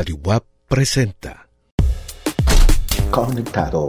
Radio 0.00 0.16
WAP 0.24 0.42
presenta. 0.66 1.46
Conectado. 3.10 3.86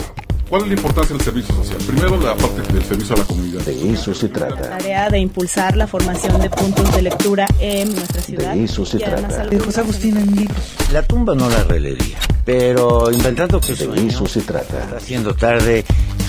¿Cuál 0.49 0.63
es 0.63 0.67
la 0.67 0.73
importancia 0.73 1.15
del 1.15 1.23
servicio 1.23 1.55
social? 1.55 1.77
Primero, 1.87 2.19
la 2.19 2.35
parte 2.35 2.61
del 2.73 2.83
servicio 2.83 3.15
a 3.15 3.19
la 3.19 3.23
comunidad. 3.23 3.61
De 3.61 3.93
eso 3.93 4.13
se 4.13 4.27
trata. 4.27 4.71
tarea 4.77 5.09
de 5.09 5.19
impulsar 5.19 5.77
la 5.77 5.87
formación 5.87 6.41
de 6.41 6.49
puntos 6.49 6.93
de 6.93 7.03
lectura 7.03 7.47
en 7.61 7.95
nuestra 7.95 8.21
ciudad. 8.21 8.53
De 8.55 8.65
eso 8.65 8.85
se 8.85 8.97
y 8.97 8.99
trata. 8.99 9.45
De 9.45 9.57
José 9.57 9.79
Agustín 9.79 10.17
en 10.17 10.35
libros. 10.35 10.57
La 10.91 11.01
tumba 11.01 11.33
no 11.33 11.49
la 11.49 11.63
releería, 11.63 12.17
pero 12.43 13.09
inventando 13.09 13.61
que 13.61 13.71
De 13.71 13.85
sueño, 13.85 14.09
eso 14.09 14.25
se 14.25 14.39
está 14.39 14.63
trata. 14.63 14.97
haciendo 14.97 15.33
tarde 15.33 15.85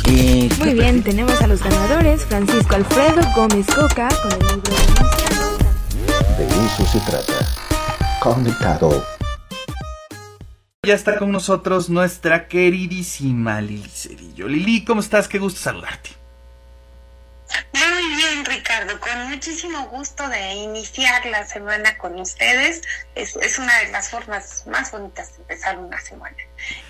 y... 0.07 0.49
Muy 0.61 0.75
bien, 0.75 1.03
tenemos 1.03 1.43
a 1.43 1.49
los 1.49 1.61
ganadores, 1.61 2.25
Francisco 2.27 2.77
Alfredo 2.77 3.21
Gómez 3.35 3.67
Coca 3.67 4.09
con 4.23 4.31
el 4.31 4.39
libro 4.39 4.73
de. 6.39 6.45
De 6.45 6.67
eso 6.67 6.87
se 6.87 7.01
trata. 7.01 7.49
Conectado. 8.21 9.05
Ya 10.85 10.95
está 10.95 11.17
con 11.17 11.31
nosotros 11.31 11.91
nuestra 11.91 12.49
queridísima 12.49 13.61
Lili 13.61 13.89
Cerillo. 13.89 14.49
Lili, 14.49 14.85
¿cómo 14.85 15.01
estás? 15.01 15.29
Qué 15.29 15.39
gusto 15.39 15.61
saludarte. 15.61 16.11
Muy 17.73 18.17
bien, 18.17 18.45
Ricardo, 18.45 18.99
con 18.99 19.31
muchísimo 19.31 19.87
gusto 19.91 20.29
de 20.29 20.55
iniciar 20.55 21.25
la 21.27 21.47
semana 21.47 21.97
con 21.99 22.19
ustedes. 22.19 22.83
Es, 23.15 23.37
una 23.61 23.79
de 23.79 23.93
las 23.93 24.11
formas 24.11 24.67
más 24.67 24.91
bonitas 24.91 25.37
de 25.37 25.43
empezar 25.43 25.79
una 25.79 26.01
semana, 26.01 26.37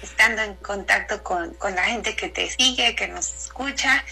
estando 0.00 0.40
en 0.40 0.54
contacto 0.54 1.22
con, 1.22 1.52
con 1.56 1.74
la 1.74 1.84
gente 1.84 2.16
que 2.16 2.30
te 2.30 2.48
sigue, 2.48 2.96
que 2.96 3.08
nos 3.08 3.34
escucha, 3.34 4.02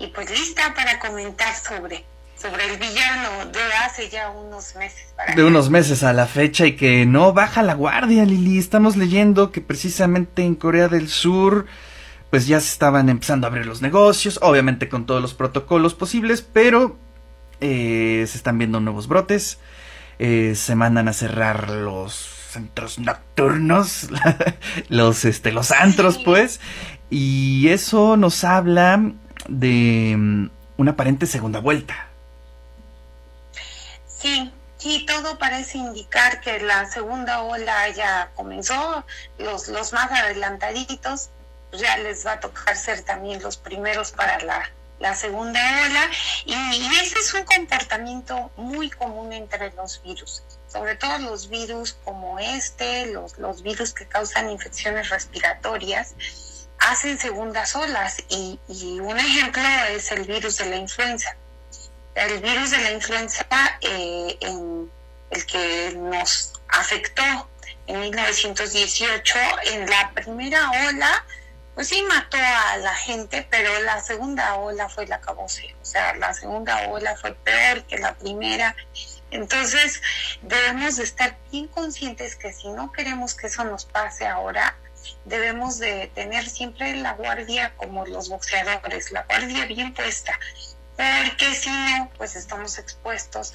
y 0.00 0.08
pues 0.08 0.28
lista 0.30 0.74
para 0.74 0.98
comentar 0.98 1.54
sobre, 1.54 2.04
sobre 2.40 2.66
el 2.72 2.78
villano 2.78 3.46
de 3.52 3.60
hace 3.84 4.08
ya 4.08 4.30
unos 4.30 4.74
meses. 4.76 5.12
Para 5.16 5.34
De 5.34 5.42
acá. 5.42 5.44
unos 5.48 5.70
meses 5.70 6.02
a 6.02 6.12
la 6.12 6.26
fecha 6.26 6.66
y 6.66 6.76
que 6.76 7.04
no 7.06 7.32
baja 7.32 7.62
la 7.62 7.74
guardia, 7.74 8.24
Lili. 8.24 8.58
Estamos 8.58 8.96
leyendo 8.96 9.50
que 9.50 9.60
precisamente 9.60 10.42
en 10.44 10.54
Corea 10.54 10.88
del 10.88 11.08
Sur 11.08 11.66
pues 12.30 12.46
ya 12.46 12.60
se 12.60 12.70
estaban 12.70 13.08
empezando 13.08 13.46
a 13.46 13.50
abrir 13.50 13.64
los 13.66 13.80
negocios, 13.80 14.38
obviamente 14.42 14.88
con 14.90 15.06
todos 15.06 15.22
los 15.22 15.32
protocolos 15.32 15.94
posibles, 15.94 16.42
pero 16.42 16.98
eh, 17.60 18.24
se 18.28 18.36
están 18.36 18.58
viendo 18.58 18.80
nuevos 18.80 19.08
brotes, 19.08 19.58
eh, 20.18 20.52
se 20.54 20.74
mandan 20.74 21.08
a 21.08 21.14
cerrar 21.14 21.70
los 21.70 22.12
centros 22.50 22.98
nocturnos, 22.98 24.08
los, 24.90 25.24
este, 25.24 25.52
los 25.52 25.70
antros, 25.70 26.16
Sí. 26.16 26.22
pues, 26.26 26.60
y 27.08 27.68
eso 27.68 28.18
nos 28.18 28.44
habla 28.44 29.12
de 29.48 30.14
mm, 30.18 30.50
una 30.76 30.90
aparente 30.90 31.24
segunda 31.24 31.60
vuelta. 31.60 32.07
Sí, 34.18 34.52
sí, 34.78 35.06
todo 35.06 35.38
parece 35.38 35.78
indicar 35.78 36.40
que 36.40 36.58
la 36.58 36.90
segunda 36.90 37.42
ola 37.42 37.88
ya 37.90 38.32
comenzó. 38.34 39.04
Los, 39.38 39.68
los 39.68 39.92
más 39.92 40.10
adelantaditos 40.10 41.30
pues 41.70 41.82
ya 41.82 41.96
les 41.98 42.26
va 42.26 42.32
a 42.32 42.40
tocar 42.40 42.76
ser 42.76 43.02
también 43.02 43.42
los 43.42 43.58
primeros 43.58 44.10
para 44.10 44.40
la, 44.40 44.70
la 44.98 45.14
segunda 45.14 45.60
ola. 45.86 46.10
Y, 46.46 46.54
ese 47.00 47.18
es 47.18 47.32
un 47.34 47.44
comportamiento 47.44 48.50
muy 48.56 48.90
común 48.90 49.32
entre 49.32 49.70
los 49.72 50.02
virus, 50.02 50.42
sobre 50.66 50.96
todo 50.96 51.18
los 51.18 51.48
virus 51.48 51.92
como 52.04 52.40
este, 52.40 53.06
los, 53.06 53.38
los 53.38 53.62
virus 53.62 53.92
que 53.92 54.06
causan 54.06 54.50
infecciones 54.50 55.10
respiratorias 55.10 56.14
hacen 56.80 57.18
segundas 57.18 57.74
olas 57.74 58.18
y, 58.28 58.58
y 58.68 59.00
un 59.00 59.18
ejemplo 59.18 59.62
es 59.90 60.12
el 60.12 60.24
virus 60.24 60.58
de 60.58 60.66
la 60.66 60.76
influenza 60.76 61.36
el 62.18 62.40
virus 62.40 62.70
de 62.70 62.78
la 62.78 62.90
influenza, 62.92 63.46
eh, 63.80 64.36
en 64.40 64.90
el 65.30 65.46
que 65.46 65.94
nos 65.96 66.52
afectó 66.68 67.22
en 67.86 68.00
1918, 68.00 69.34
en 69.72 69.88
la 69.88 70.10
primera 70.14 70.70
ola, 70.88 71.24
pues 71.74 71.88
sí 71.88 72.02
mató 72.02 72.36
a 72.36 72.76
la 72.78 72.94
gente, 72.94 73.46
pero 73.48 73.80
la 73.82 74.00
segunda 74.00 74.56
ola 74.56 74.88
fue 74.88 75.06
la 75.06 75.16
acabose. 75.16 75.76
O 75.80 75.84
sea, 75.84 76.14
la 76.16 76.34
segunda 76.34 76.88
ola 76.88 77.16
fue 77.16 77.34
peor 77.34 77.84
que 77.84 77.98
la 77.98 78.14
primera. 78.16 78.74
Entonces, 79.30 80.02
debemos 80.42 80.96
de 80.96 81.04
estar 81.04 81.36
bien 81.52 81.68
conscientes 81.68 82.34
que 82.34 82.52
si 82.52 82.68
no 82.68 82.90
queremos 82.90 83.34
que 83.34 83.46
eso 83.46 83.64
nos 83.64 83.84
pase 83.84 84.26
ahora, 84.26 84.76
debemos 85.24 85.78
de 85.78 86.10
tener 86.14 86.48
siempre 86.48 86.96
la 86.96 87.12
guardia 87.12 87.72
como 87.76 88.04
los 88.06 88.28
boxeadores, 88.28 89.12
la 89.12 89.22
guardia 89.22 89.66
bien 89.66 89.94
puesta 89.94 90.38
porque 90.98 91.54
si 91.54 91.70
no, 91.70 92.10
pues 92.16 92.34
estamos 92.34 92.76
expuestos 92.76 93.54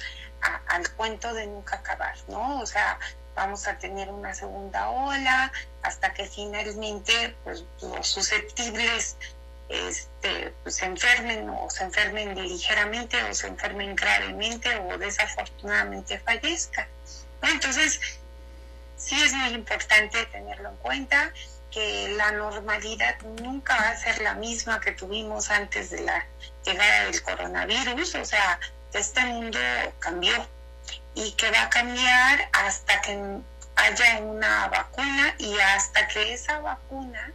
al 0.66 0.90
cuento 0.94 1.34
de 1.34 1.46
nunca 1.46 1.76
acabar, 1.76 2.16
¿no? 2.28 2.60
O 2.60 2.66
sea, 2.66 2.98
vamos 3.34 3.66
a 3.66 3.78
tener 3.78 4.08
una 4.08 4.34
segunda 4.34 4.88
ola 4.88 5.52
hasta 5.82 6.14
que 6.14 6.24
finalmente 6.26 7.36
pues, 7.44 7.64
los 7.82 8.08
susceptibles 8.08 9.16
este, 9.68 10.54
pues, 10.62 10.76
se 10.76 10.86
enfermen 10.86 11.50
o 11.50 11.68
se 11.68 11.84
enfermen 11.84 12.34
ligeramente 12.34 13.22
o 13.24 13.34
se 13.34 13.48
enfermen 13.48 13.94
gravemente 13.94 14.78
o 14.78 14.96
desafortunadamente 14.96 16.18
fallezcan. 16.20 16.88
Entonces, 17.42 18.00
sí 18.96 19.20
es 19.22 19.34
muy 19.34 19.50
importante 19.50 20.24
tenerlo 20.26 20.70
en 20.70 20.76
cuenta 20.76 21.30
que 21.70 22.08
la 22.16 22.32
normalidad 22.32 23.20
nunca 23.42 23.76
va 23.76 23.90
a 23.90 23.96
ser 23.96 24.22
la 24.22 24.34
misma 24.34 24.80
que 24.80 24.92
tuvimos 24.92 25.50
antes 25.50 25.90
de 25.90 26.00
la 26.02 26.26
llegada 26.64 27.04
del 27.04 27.22
coronavirus, 27.22 28.14
o 28.16 28.24
sea, 28.24 28.58
este 28.92 29.20
mundo 29.26 29.58
cambió 29.98 30.32
y 31.14 31.32
que 31.32 31.50
va 31.50 31.62
a 31.62 31.70
cambiar 31.70 32.48
hasta 32.52 33.00
que 33.02 33.40
haya 33.76 34.18
una 34.20 34.68
vacuna 34.68 35.34
y 35.38 35.58
hasta 35.58 36.06
que 36.08 36.32
esa 36.32 36.60
vacuna 36.60 37.32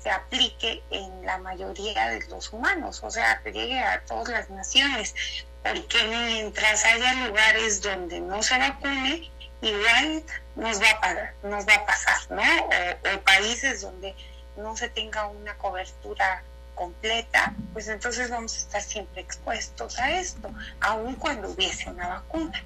se 0.00 0.10
aplique 0.10 0.82
en 0.90 1.26
la 1.26 1.38
mayoría 1.38 2.08
de 2.08 2.26
los 2.28 2.52
humanos, 2.52 3.00
o 3.02 3.10
sea, 3.10 3.40
que 3.42 3.52
llegue 3.52 3.80
a 3.80 4.00
todas 4.04 4.28
las 4.28 4.50
naciones, 4.50 5.14
porque 5.62 6.04
mientras 6.04 6.84
haya 6.84 7.26
lugares 7.26 7.82
donde 7.82 8.20
no 8.20 8.42
se 8.42 8.58
vacune, 8.58 9.30
igual 9.60 10.22
nos 10.54 10.80
va 10.80 10.90
a, 10.90 11.00
pagar, 11.00 11.34
nos 11.42 11.66
va 11.66 11.74
a 11.74 11.86
pasar, 11.86 12.18
¿no? 12.30 12.42
O, 12.42 13.14
o 13.14 13.20
países 13.22 13.80
donde 13.80 14.14
no 14.56 14.76
se 14.76 14.88
tenga 14.88 15.26
una 15.26 15.56
cobertura 15.58 16.42
completa, 16.78 17.54
pues 17.72 17.88
entonces 17.88 18.30
vamos 18.30 18.54
a 18.54 18.58
estar 18.58 18.82
siempre 18.82 19.20
expuestos 19.20 19.98
a 19.98 20.20
esto, 20.20 20.48
aun 20.80 21.14
cuando 21.16 21.50
hubiese 21.50 21.90
una 21.90 22.08
vacuna. 22.08 22.62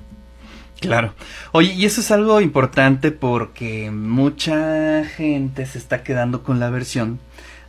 Claro. 0.81 1.15
Oye, 1.53 1.73
y 1.73 1.87
eso 1.87 2.01
es 2.01 2.11
algo 2.11 2.41
importante 2.41 3.11
porque 3.13 3.91
mucha 3.91 5.05
gente 5.05 5.65
se 5.67 5.79
está 5.79 6.03
quedando 6.03 6.43
con 6.43 6.59
la 6.61 6.71
versión 6.71 7.21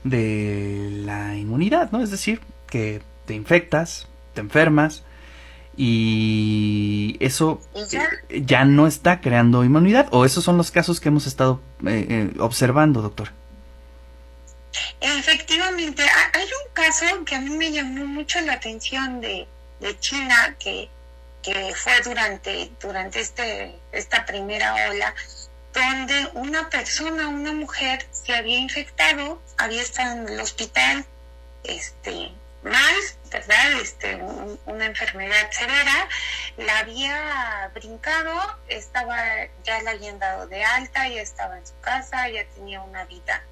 de 0.04 0.90
la 1.06 1.36
inmunidad, 1.38 1.92
¿no? 1.92 2.02
Es 2.02 2.12
decir, 2.12 2.42
que 2.68 3.02
te 3.26 3.36
infectas, 3.36 4.08
te 4.34 4.42
enfermas 4.42 5.04
y 5.78 7.18
eso 7.20 7.62
Y 7.76 7.86
ya. 7.90 8.04
eh, 8.30 8.44
ya 8.46 8.66
no 8.66 8.88
está 8.88 9.22
creando 9.22 9.64
inmunidad 9.64 10.08
o 10.12 10.26
esos 10.26 10.44
son 10.44 10.58
los 10.58 10.72
casos 10.72 11.00
que 11.00 11.10
hemos 11.10 11.26
estado 11.28 11.62
eh, 11.86 12.06
eh, 12.10 12.34
observando, 12.40 13.02
doctor. 13.02 13.30
Efectivamente, 15.06 16.02
ha- 16.04 16.32
hay 16.38 16.46
un 16.46 16.74
caso 16.74 17.26
que 17.26 17.36
a 17.36 17.42
mí 17.42 17.50
me 17.50 17.72
llamó 17.74 18.06
mucho 18.06 18.40
la 18.40 18.54
atención 18.54 19.20
de, 19.20 19.46
de 19.82 20.00
China, 20.00 20.56
que, 20.58 20.90
que 21.42 21.76
fue 21.76 22.00
durante, 22.02 22.72
durante 22.80 23.20
este, 23.20 23.76
esta 23.92 24.26
primera 24.26 24.74
ola, 24.90 25.14
donde 25.74 26.30
una 26.36 26.70
persona, 26.70 27.28
una 27.28 27.52
mujer, 27.52 28.08
se 28.12 28.34
había 28.34 28.58
infectado, 28.58 29.42
había 29.58 29.82
estado 29.82 30.14
en 30.22 30.30
el 30.30 30.40
hospital, 30.40 31.06
este, 31.66 32.32
mal, 32.64 32.96
¿verdad? 33.30 33.74
Este, 33.82 34.16
un- 34.16 34.58
una 34.68 34.86
enfermedad 34.86 35.52
severa, 35.52 36.08
la 36.56 36.80
había 36.80 37.70
brincado, 37.74 38.58
estaba, 38.70 39.18
ya 39.66 39.82
le 39.82 39.90
habían 39.90 40.18
dado 40.18 40.48
de 40.48 40.64
alta, 40.64 41.10
ya 41.10 41.22
estaba 41.22 41.58
en 41.58 41.68
su 41.68 41.78
casa, 41.82 42.30
ya 42.30 42.46
tenía 42.56 42.80
una 42.82 43.04
vida 43.04 43.44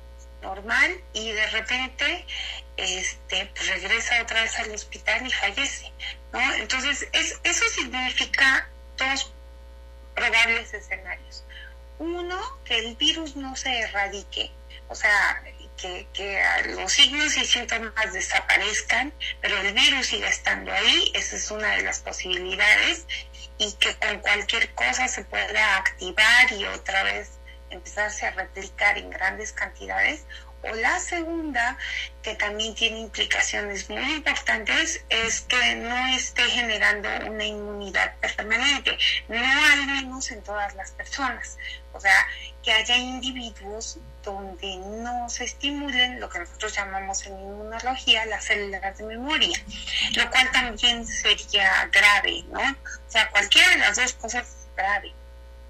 normal 0.41 1.01
y 1.13 1.31
de 1.31 1.47
repente 1.47 2.25
este 2.77 3.51
pues 3.55 3.67
regresa 3.67 4.21
otra 4.21 4.41
vez 4.41 4.57
al 4.59 4.71
hospital 4.71 5.25
y 5.25 5.31
fallece 5.31 5.91
¿no? 6.33 6.53
entonces 6.55 7.07
es, 7.11 7.39
eso 7.43 7.65
significa 7.69 8.67
dos 8.97 9.31
probables 10.15 10.73
escenarios 10.73 11.43
uno 11.99 12.39
que 12.65 12.79
el 12.79 12.95
virus 12.95 13.35
no 13.35 13.55
se 13.55 13.79
erradique 13.79 14.51
o 14.87 14.95
sea 14.95 15.43
que, 15.77 16.07
que 16.13 16.41
los 16.75 16.91
signos 16.91 17.37
y 17.37 17.45
síntomas 17.45 18.13
desaparezcan 18.13 19.13
pero 19.41 19.57
el 19.57 19.73
virus 19.73 20.07
siga 20.07 20.27
estando 20.27 20.71
ahí 20.71 21.11
esa 21.13 21.35
es 21.35 21.51
una 21.51 21.75
de 21.75 21.83
las 21.83 21.99
posibilidades 21.99 23.05
y 23.57 23.71
que 23.73 23.95
con 23.97 24.19
cualquier 24.19 24.73
cosa 24.73 25.07
se 25.07 25.23
pueda 25.23 25.77
activar 25.77 26.51
y 26.51 26.65
otra 26.65 27.03
vez 27.03 27.29
empezarse 27.71 28.25
a 28.25 28.31
replicar 28.31 28.97
en 28.97 29.09
grandes 29.09 29.51
cantidades, 29.53 30.25
O 30.63 30.75
la 30.75 30.99
segunda, 30.99 31.77
que 32.21 32.35
también 32.35 32.75
tiene 32.75 32.99
implicaciones 32.99 33.89
muy 33.89 34.03
importantes, 34.13 35.03
es 35.09 35.41
que 35.41 35.75
no 35.75 36.07
esté 36.15 36.43
generando 36.43 37.09
una 37.25 37.43
inmunidad 37.43 38.15
permanente, 38.17 38.95
no 39.27 39.39
al 39.39 39.87
menos 39.87 40.29
en 40.29 40.43
todas 40.43 40.75
las 40.75 40.91
personas. 40.91 41.57
O 41.93 41.99
sea, 41.99 42.27
que 42.63 42.71
haya 42.71 42.95
individuos 42.95 43.97
donde 44.23 44.77
no 44.77 45.27
se 45.29 45.45
estimulen 45.45 46.19
lo 46.19 46.29
que 46.29 46.39
nosotros 46.39 46.75
llamamos 46.75 47.25
en 47.25 47.33
inmunología 47.33 48.25
las 48.27 48.45
células 48.45 48.97
de 48.97 49.03
memoria, 49.03 49.57
lo 50.15 50.29
cual 50.29 50.51
también 50.51 51.07
sería 51.07 51.89
grave, 51.91 52.43
¿no? 52.49 52.61
O 52.61 53.11
sea, 53.11 53.29
cualquiera 53.31 53.69
de 53.71 53.77
las 53.77 53.97
dos 53.97 54.13
cosas 54.13 54.47
es 54.47 54.67
grave. 54.75 55.13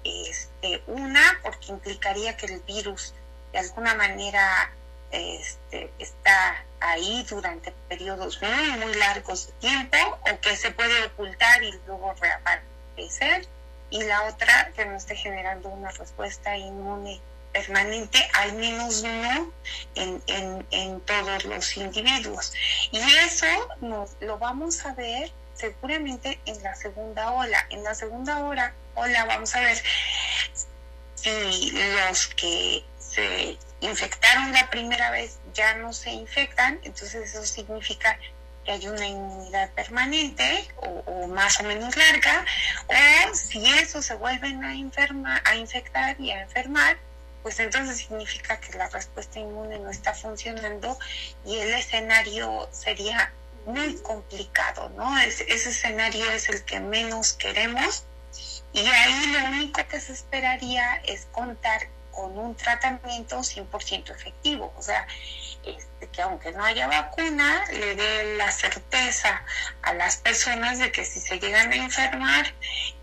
Este, 0.04 0.82
una, 0.86 1.40
porque 1.42 1.72
implicaría 1.72 2.36
que 2.36 2.46
el 2.46 2.60
virus 2.60 3.14
de 3.52 3.58
alguna 3.58 3.94
manera 3.94 4.72
este, 5.10 5.92
está 5.98 6.64
ahí 6.80 7.24
durante 7.28 7.72
periodos 7.88 8.40
muy, 8.40 8.78
muy 8.78 8.94
largos 8.94 9.46
de 9.46 9.52
tiempo 9.54 9.96
o 10.22 10.40
que 10.40 10.56
se 10.56 10.70
puede 10.70 11.04
ocultar 11.04 11.62
y 11.62 11.72
luego 11.86 12.14
reaparecer. 12.14 13.46
Y 13.90 14.02
la 14.04 14.22
otra, 14.22 14.72
que 14.74 14.86
no 14.86 14.96
esté 14.96 15.14
generando 15.14 15.68
una 15.68 15.90
respuesta 15.90 16.56
inmune 16.56 17.20
permanente, 17.52 18.18
al 18.32 18.54
menos 18.54 19.02
no 19.02 19.52
en, 19.94 20.22
en, 20.26 20.66
en 20.70 21.00
todos 21.02 21.44
los 21.44 21.76
individuos. 21.76 22.54
Y 22.90 22.98
eso 22.98 23.46
nos, 23.82 24.16
lo 24.20 24.38
vamos 24.38 24.84
a 24.86 24.94
ver 24.94 25.30
seguramente 25.62 26.40
en 26.44 26.60
la 26.64 26.74
segunda 26.74 27.30
ola. 27.30 27.66
En 27.70 27.84
la 27.84 27.94
segunda 27.94 28.44
ola, 28.44 28.74
vamos 29.26 29.54
a 29.54 29.60
ver 29.60 29.78
si 31.14 31.70
los 31.70 32.26
que 32.34 32.84
se 32.98 33.56
infectaron 33.80 34.52
la 34.52 34.68
primera 34.70 35.12
vez 35.12 35.38
ya 35.54 35.74
no 35.74 35.92
se 35.92 36.10
infectan, 36.10 36.80
entonces 36.82 37.30
eso 37.30 37.44
significa 37.46 38.18
que 38.64 38.72
hay 38.72 38.88
una 38.88 39.06
inmunidad 39.06 39.70
permanente 39.70 40.68
o, 40.76 41.28
más 41.28 41.60
o 41.60 41.62
menos 41.62 41.96
larga, 41.96 42.44
o 42.88 43.34
si 43.34 43.64
eso 43.74 44.02
se 44.02 44.14
vuelven 44.14 44.64
a, 44.64 45.42
a 45.44 45.54
infectar 45.54 46.20
y 46.20 46.32
a 46.32 46.42
enfermar, 46.42 46.96
pues 47.44 47.60
entonces 47.60 47.98
significa 47.98 48.58
que 48.58 48.76
la 48.76 48.88
respuesta 48.88 49.38
inmune 49.38 49.78
no 49.78 49.90
está 49.90 50.12
funcionando 50.12 50.98
y 51.44 51.58
el 51.58 51.72
escenario 51.74 52.68
sería 52.72 53.32
muy 53.66 53.96
complicado, 54.02 54.90
¿no? 54.90 55.18
ese 55.18 55.44
escenario 55.52 56.30
es 56.30 56.48
el 56.48 56.64
que 56.64 56.80
menos 56.80 57.34
queremos 57.34 58.04
y 58.72 58.80
ahí 58.80 59.26
lo 59.26 59.44
único 59.50 59.86
que 59.88 60.00
se 60.00 60.12
esperaría 60.12 60.96
es 61.04 61.26
contar 61.26 61.88
con 62.10 62.38
un 62.38 62.54
tratamiento 62.54 63.38
100% 63.38 64.10
efectivo, 64.10 64.72
o 64.76 64.82
sea, 64.82 65.06
este, 65.64 66.08
que 66.08 66.22
aunque 66.22 66.52
no 66.52 66.64
haya 66.64 66.86
vacuna, 66.88 67.64
le 67.72 67.94
dé 67.94 68.36
la 68.36 68.50
certeza 68.50 69.42
a 69.82 69.94
las 69.94 70.16
personas 70.16 70.78
de 70.78 70.90
que 70.90 71.04
si 71.04 71.20
se 71.20 71.38
llegan 71.38 71.72
a 71.72 71.76
enfermar, 71.76 72.52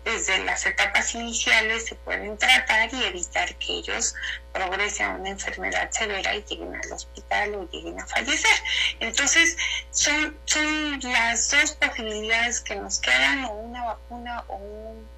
desde 0.04 0.44
las 0.44 0.64
etapas 0.66 1.14
iniciales 1.14 1.86
se 1.86 1.94
pueden 1.94 2.36
tratar 2.38 2.92
y 2.92 3.04
evitar 3.04 3.54
que 3.56 3.72
ellos 3.78 4.14
progresen 4.52 5.06
a 5.06 5.14
una 5.16 5.30
enfermedad 5.30 5.90
severa 5.90 6.34
y 6.34 6.42
lleguen 6.44 6.74
al 6.74 6.92
hospital 6.92 7.54
o 7.54 7.68
lleguen 7.70 8.00
a 8.00 8.06
fallecer. 8.06 8.56
Entonces, 9.00 9.56
son, 9.90 10.38
son 10.44 11.00
las 11.00 11.50
dos 11.50 11.72
posibilidades 11.72 12.60
que 12.60 12.76
nos 12.76 12.98
quedan, 13.00 13.44
o 13.44 13.52
una 13.52 13.84
vacuna 13.84 14.44
o 14.48 14.56
un 14.56 15.08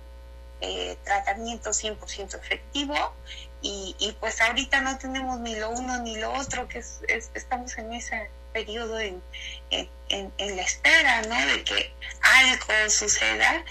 eh, 0.60 0.96
tratamiento 1.04 1.70
100% 1.70 2.38
efectivo 2.38 3.14
y, 3.62 3.94
y, 3.98 4.12
pues 4.20 4.40
ahorita 4.40 4.80
no 4.80 4.98
tenemos 4.98 5.38
ni 5.40 5.54
lo 5.54 5.70
uno 5.70 6.02
ni 6.02 6.18
lo 6.18 6.32
otro, 6.32 6.68
que 6.68 6.78
es, 6.78 7.00
es, 7.08 7.30
estamos 7.34 7.78
en 7.78 7.92
ese 7.92 8.28
periodo 8.52 8.98
en, 8.98 9.22
en, 9.70 9.88
en, 10.08 10.56
la 10.56 10.62
espera, 10.62 11.22
¿no? 11.22 11.46
De 11.46 11.62
que 11.62 11.92
algo 12.22 12.90
suceda 12.90 13.64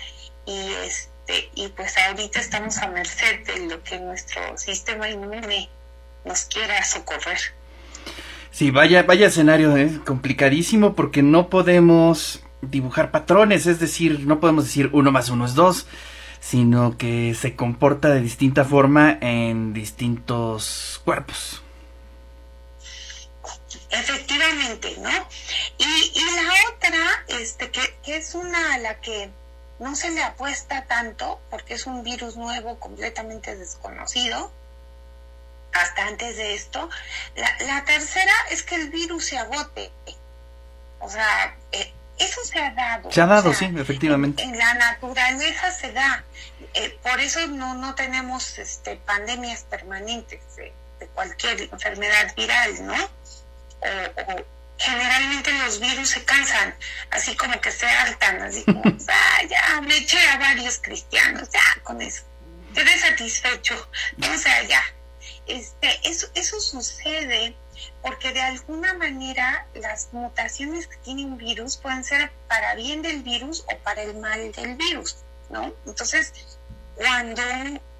y 0.45 0.71
este 0.85 1.49
y 1.55 1.67
pues 1.69 1.97
ahorita 1.97 2.39
estamos 2.39 2.77
a 2.77 2.87
merced 2.87 3.45
de 3.45 3.67
lo 3.67 3.83
que 3.83 3.99
nuestro 3.99 4.57
sistema 4.57 5.09
inmune 5.09 5.69
nos 6.25 6.45
quiera 6.45 6.83
socorrer. 6.83 7.39
Sí, 8.49 8.71
vaya, 8.71 9.03
vaya 9.03 9.27
escenario, 9.27 9.77
¿eh? 9.77 9.99
complicadísimo 10.05 10.95
porque 10.95 11.21
no 11.21 11.49
podemos 11.49 12.43
dibujar 12.61 13.11
patrones, 13.11 13.65
es 13.65 13.79
decir, 13.79 14.21
no 14.21 14.39
podemos 14.39 14.65
decir 14.65 14.89
uno 14.93 15.11
más 15.11 15.29
uno 15.29 15.45
es 15.45 15.55
dos 15.55 15.87
sino 16.41 16.97
que 16.97 17.33
se 17.39 17.55
comporta 17.55 18.09
de 18.09 18.19
distinta 18.19 18.65
forma 18.65 19.17
en 19.21 19.73
distintos 19.73 20.99
cuerpos. 21.05 21.61
Efectivamente, 23.91 24.97
¿no? 24.99 25.09
Y, 25.77 26.11
y 26.15 26.35
la 26.35 26.51
otra, 26.69 27.39
este, 27.39 27.69
que, 27.71 27.95
que, 28.03 28.17
es 28.17 28.35
una 28.35 28.73
a 28.73 28.77
la 28.79 28.99
que 28.99 29.29
no 29.79 29.95
se 29.95 30.09
le 30.11 30.23
apuesta 30.23 30.85
tanto, 30.85 31.39
porque 31.49 31.75
es 31.75 31.85
un 31.85 32.03
virus 32.03 32.35
nuevo, 32.35 32.79
completamente 32.79 33.55
desconocido, 33.55 34.51
hasta 35.73 36.07
antes 36.07 36.37
de 36.37 36.55
esto. 36.55 36.89
La, 37.35 37.55
la 37.65 37.85
tercera 37.85 38.33
es 38.49 38.63
que 38.63 38.75
el 38.75 38.89
virus 38.89 39.25
se 39.25 39.37
agote. 39.37 39.91
O 40.99 41.09
sea, 41.09 41.55
eh, 41.71 41.93
eso 42.21 42.43
se 42.43 42.59
ha 42.59 42.71
dado. 42.71 43.11
Se 43.11 43.21
ha 43.21 43.25
dado, 43.25 43.49
o 43.49 43.53
sea, 43.53 43.69
sí, 43.69 43.75
efectivamente. 43.77 44.43
En, 44.43 44.51
en, 44.51 44.57
la 44.57 44.73
naturaleza 44.73 45.71
se 45.71 45.91
da. 45.91 46.23
Eh, 46.73 46.97
por 47.03 47.19
eso 47.19 47.45
no, 47.47 47.73
no 47.75 47.95
tenemos 47.95 48.57
este, 48.57 48.95
pandemias 48.97 49.63
permanentes 49.63 50.55
de, 50.55 50.73
de 50.99 51.07
cualquier 51.07 51.61
enfermedad 51.61 52.33
viral, 52.35 52.85
¿no? 52.85 52.95
O, 52.95 54.33
o, 54.33 54.45
generalmente 54.77 55.51
los 55.59 55.79
virus 55.79 56.09
se 56.09 56.23
cansan, 56.23 56.75
así 57.11 57.35
como 57.35 57.59
que 57.61 57.71
se 57.71 57.85
hartan, 57.87 58.41
así 58.41 58.63
como, 58.65 58.81
ah, 59.07 59.41
ya 59.47 59.81
me 59.81 59.97
eché 59.97 60.19
a 60.29 60.37
varios 60.37 60.79
cristianos, 60.79 61.49
ya 61.51 61.81
con 61.83 62.01
eso. 62.01 62.23
Quedé 62.73 62.97
satisfecho, 62.97 63.89
o 64.21 64.37
sea, 64.37 64.63
ya. 64.63 64.83
Este, 65.45 65.99
eso, 66.03 66.27
eso 66.35 66.59
sucede 66.59 67.55
porque 68.01 68.33
de 68.33 68.41
alguna 68.41 68.93
manera 68.93 69.67
las 69.75 70.09
mutaciones 70.11 70.87
que 70.87 70.97
tiene 70.97 71.25
un 71.25 71.37
virus 71.37 71.77
pueden 71.77 72.03
ser 72.03 72.31
para 72.47 72.75
bien 72.75 73.01
del 73.01 73.21
virus 73.23 73.63
o 73.71 73.77
para 73.79 74.01
el 74.01 74.17
mal 74.17 74.51
del 74.51 74.75
virus, 74.75 75.17
¿no? 75.49 75.73
Entonces, 75.85 76.33
cuando 76.95 77.41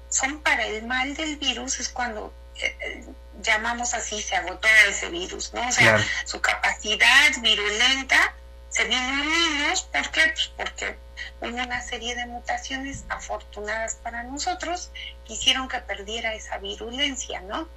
son 0.08 0.40
para 0.40 0.66
el 0.66 0.86
mal 0.86 1.14
del 1.14 1.36
virus 1.36 1.80
es 1.80 1.88
cuando 1.88 2.32
eh, 2.56 3.04
llamamos 3.42 3.94
así, 3.94 4.20
se 4.20 4.36
agotó 4.36 4.68
ese 4.88 5.08
virus, 5.08 5.52
¿no? 5.54 5.66
O 5.66 5.72
sea, 5.72 5.94
claro. 5.94 6.04
su 6.24 6.40
capacidad 6.40 7.30
virulenta 7.40 8.34
se 8.72 8.86
menos, 8.86 9.82
¿por 9.82 10.10
qué? 10.10 10.22
Pues 10.34 10.50
porque 10.56 10.96
una 11.40 11.80
serie 11.82 12.14
de 12.14 12.26
mutaciones 12.26 13.04
afortunadas 13.08 13.96
para 13.96 14.22
nosotros 14.22 14.90
que 15.26 15.34
hicieron 15.34 15.68
que 15.68 15.78
perdiera 15.78 16.34
esa 16.34 16.58
virulencia, 16.58 17.40
¿no? 17.42 17.68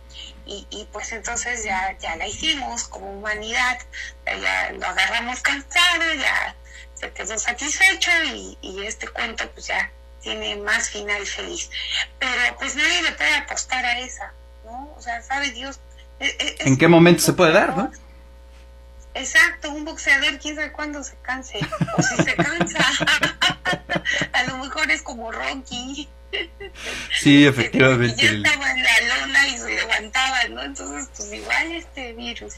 Y, 0.45 0.67
y 0.69 0.87
pues 0.91 1.11
entonces 1.11 1.63
ya, 1.63 1.97
ya 1.99 2.15
la 2.15 2.27
hicimos 2.27 2.87
como 2.87 3.11
humanidad, 3.11 3.79
ya 4.25 4.71
lo 4.71 4.85
agarramos 4.85 5.41
cansado, 5.41 6.13
ya 6.19 6.55
se 6.93 7.11
quedó 7.11 7.37
satisfecho 7.37 8.11
y, 8.33 8.57
y 8.61 8.85
este 8.85 9.07
cuento 9.07 9.49
pues 9.51 9.67
ya 9.67 9.91
tiene 10.21 10.55
más 10.57 10.89
final 10.89 11.25
feliz. 11.25 11.69
Pero 12.19 12.57
pues 12.57 12.75
nadie 12.75 13.03
le 13.03 13.11
puede 13.11 13.35
apostar 13.35 13.85
a 13.85 13.99
esa, 13.99 14.33
¿no? 14.65 14.93
O 14.97 15.01
sea, 15.01 15.21
sabe 15.21 15.51
Dios. 15.51 15.79
Es, 16.19 16.35
es 16.39 16.65
¿En 16.65 16.77
qué 16.77 16.87
momento 16.87 17.21
se 17.21 17.33
puede 17.33 17.51
dar, 17.51 17.75
no? 17.75 17.91
Exacto, 19.15 19.71
un 19.71 19.85
boxeador, 19.85 20.37
quién 20.39 20.55
sabe 20.55 20.73
cuándo 20.73 21.01
se 21.03 21.15
canse, 21.21 21.57
o 21.97 22.01
si 22.01 22.21
se 22.21 22.35
cansa. 22.35 22.79
a 24.33 24.43
lo 24.43 24.57
mejor 24.57 24.91
es 24.91 25.01
como 25.01 25.31
Rocky. 25.31 26.09
Sí, 27.17 27.45
efectivamente. 27.45 28.21
ya 28.21 28.31
estaba 28.31 28.71
en 28.71 28.83
la 28.83 29.17
lona 29.19 29.47
y 29.47 29.57
se 29.57 29.73
levantaba, 29.73 30.37
¿no? 30.49 30.63
Entonces, 30.63 31.09
pues 31.15 31.33
igual 31.33 31.71
este 31.71 32.13
virus 32.13 32.55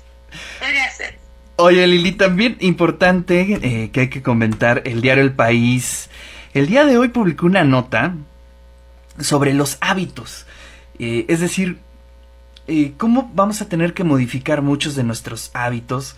puede 0.58 0.92
ser. 0.92 1.20
Oye, 1.58 1.86
Lili, 1.86 2.14
también 2.14 2.58
importante 2.60 3.60
eh, 3.62 3.92
que 3.92 4.00
hay 4.02 4.10
que 4.10 4.24
comentar, 4.24 4.82
el 4.86 5.02
diario 5.02 5.24
El 5.24 5.34
País, 5.34 6.10
el 6.56 6.68
día 6.68 6.86
de 6.86 6.98
hoy 6.98 7.10
publicó 7.10 7.46
una 7.46 7.64
nota 7.64 8.16
sobre 9.20 9.54
los 9.54 9.78
hábitos. 9.80 10.48
Eh, 10.98 11.26
es 11.28 11.40
decir, 11.40 11.78
eh, 12.68 12.94
cómo 12.98 13.32
vamos 13.36 13.62
a 13.62 13.70
tener 13.70 13.94
que 13.94 14.04
modificar 14.04 14.64
muchos 14.64 14.96
de 14.96 15.04
nuestros 15.04 15.52
hábitos 15.54 16.16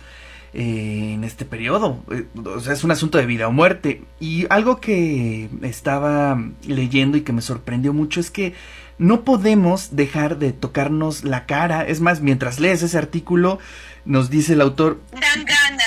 eh, 0.52 1.12
en 1.14 1.22
este 1.22 1.44
periodo. 1.44 2.02
Eh, 2.10 2.26
o 2.44 2.58
sea, 2.58 2.72
es 2.72 2.82
un 2.82 2.90
asunto 2.90 3.18
de 3.18 3.26
vida 3.26 3.46
o 3.46 3.52
muerte. 3.52 4.02
Y 4.18 4.46
algo 4.50 4.80
que 4.80 5.48
estaba 5.62 6.42
leyendo 6.66 7.16
y 7.16 7.22
que 7.22 7.32
me 7.32 7.42
sorprendió 7.42 7.92
mucho 7.92 8.18
es 8.18 8.30
que 8.30 8.54
no 8.98 9.24
podemos 9.24 9.94
dejar 9.94 10.38
de 10.38 10.52
tocarnos 10.52 11.24
la 11.24 11.46
cara. 11.46 11.86
Es 11.86 12.00
más, 12.00 12.20
mientras 12.20 12.58
lees 12.58 12.82
ese 12.82 12.98
artículo, 12.98 13.60
nos 14.04 14.28
dice 14.28 14.54
el 14.54 14.60
autor... 14.60 15.00
Dan 15.12 15.44
ganas. 15.44 15.84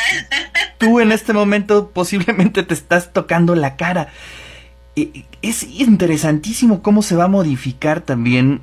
Tú 0.77 1.00
en 1.00 1.12
este 1.12 1.34
momento 1.34 1.91
posiblemente 1.91 2.63
te 2.63 2.74
estás 2.74 3.12
tocando 3.12 3.55
la 3.55 3.75
cara. 3.75 4.13
Eh, 4.96 5.25
es 5.41 5.63
interesantísimo 5.63 6.82
cómo 6.82 7.01
se 7.01 7.15
va 7.15 7.25
a 7.25 7.29
modificar 7.29 8.00
también 8.00 8.62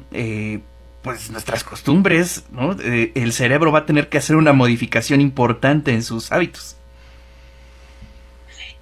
pues 1.02 1.30
nuestras 1.30 1.64
costumbres, 1.64 2.44
¿no? 2.50 2.72
Eh, 2.80 3.12
el 3.14 3.32
cerebro 3.32 3.72
va 3.72 3.80
a 3.80 3.86
tener 3.86 4.08
que 4.08 4.18
hacer 4.18 4.36
una 4.36 4.52
modificación 4.52 5.20
importante 5.20 5.92
en 5.92 6.02
sus 6.02 6.30
hábitos. 6.32 6.76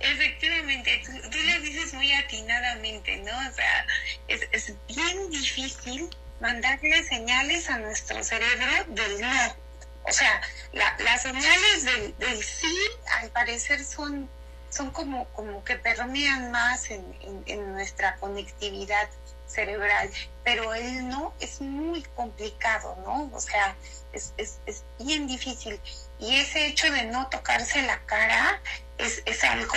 Efectivamente, 0.00 1.02
tú, 1.04 1.38
lo 1.38 1.60
dices 1.60 1.92
muy 1.94 2.12
atinadamente, 2.12 3.16
¿no? 3.18 3.32
O 3.48 3.52
sea, 3.52 3.86
es, 4.28 4.74
bien 4.86 5.30
difícil 5.30 6.08
mandarle 6.40 7.02
señales 7.04 7.68
a 7.68 7.78
nuestro 7.78 8.22
cerebro 8.22 8.66
del 8.88 9.20
no. 9.20 9.56
O 10.04 10.12
sea, 10.12 10.40
la- 10.72 10.96
las 11.04 11.22
señales 11.22 11.84
del, 11.84 12.42
sí, 12.42 12.76
al 13.20 13.30
parecer, 13.30 13.84
son, 13.84 14.28
son 14.70 14.90
como, 14.90 15.26
como 15.30 15.64
que 15.64 15.76
permean 15.76 16.50
más 16.52 16.90
en- 16.90 17.04
en 17.46 17.72
nuestra 17.72 18.16
conectividad 18.16 19.08
cerebral, 19.48 20.10
pero 20.44 20.74
el 20.74 21.08
no 21.08 21.34
es 21.40 21.60
muy 21.60 22.02
complicado, 22.14 22.96
¿no? 23.04 23.30
O 23.34 23.40
sea, 23.40 23.74
es, 24.12 24.32
es, 24.36 24.58
es 24.66 24.84
bien 24.98 25.26
difícil. 25.26 25.80
Y 26.18 26.36
ese 26.36 26.66
hecho 26.66 26.90
de 26.92 27.04
no 27.04 27.28
tocarse 27.28 27.82
la 27.82 28.00
cara 28.06 28.60
es, 28.98 29.22
es 29.24 29.42
algo 29.44 29.72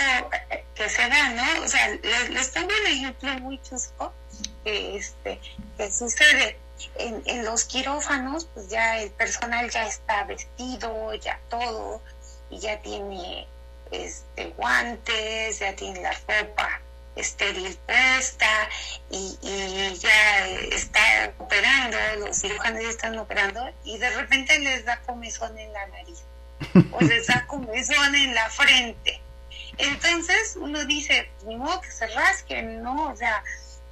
eh, 0.50 0.66
que 0.76 0.90
se 0.90 1.08
da, 1.08 1.30
¿no? 1.30 1.64
O 1.64 1.68
sea, 1.68 1.88
les, 1.90 2.30
les 2.30 2.48
pongo 2.50 2.70
un 2.82 2.88
ejemplo 2.88 3.34
muy 3.40 3.62
chusco 3.62 4.14
que, 4.64 4.98
este, 4.98 5.40
que 5.78 5.92
sucede. 5.92 6.58
En, 6.96 7.22
en 7.28 7.46
los 7.46 7.66
quirófanos, 7.66 8.46
pues 8.46 8.70
ya 8.70 9.00
el 9.00 9.12
personal 9.12 9.70
ya 9.70 9.86
está 9.86 10.24
vestido, 10.24 11.14
ya 11.14 11.40
todo, 11.48 12.02
y 12.50 12.58
ya 12.58 12.82
tiene 12.82 13.48
este, 13.92 14.48
guantes, 14.58 15.60
ya 15.60 15.76
tiene 15.76 16.02
la 16.02 16.12
ropa 16.28 16.82
estéril 17.16 17.78
puesta 17.86 18.70
y, 19.10 19.38
y 19.42 19.94
ya 19.96 20.48
está 20.72 21.34
operando, 21.38 21.98
los 22.20 22.40
cirujanos 22.40 22.82
ya 22.82 22.90
están 22.90 23.18
operando 23.18 23.70
y 23.84 23.98
de 23.98 24.10
repente 24.12 24.60
les 24.60 24.86
da 24.86 25.02
comezón 25.02 25.58
en 25.58 25.72
la 25.74 25.88
nariz 25.88 26.24
o 26.92 27.02
les 27.02 27.28
da 27.28 27.46
comezón 27.48 28.16
en 28.16 28.34
la 28.34 28.50
frente. 28.50 29.22
Entonces 29.78 30.58
uno 30.60 30.86
dice, 30.86 31.30
ni 31.46 31.56
modo 31.56 31.82
que 31.82 31.92
se 31.92 32.08
rasquen, 32.08 32.84
¿no? 32.84 33.10
O 33.10 33.16
sea, 33.16 33.44